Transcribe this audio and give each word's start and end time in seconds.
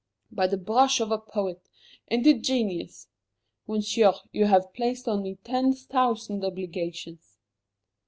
by 0.31 0.47
the 0.47 0.57
brush 0.57 0.99
of 0.99 1.11
a 1.11 1.19
poet, 1.19 1.69
and 2.07 2.25
a 2.25 2.33
genius! 2.33 3.07
Monsieur, 3.67 4.13
you 4.31 4.45
have 4.45 4.73
placed 4.73 5.07
on 5.07 5.21
me 5.21 5.37
ten 5.43 5.73
thousand 5.75 6.43
obligations." 6.43 7.37